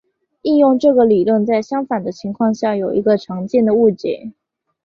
[0.41, 4.33] 应用这个理论在相反的情况下有一个常见的误解。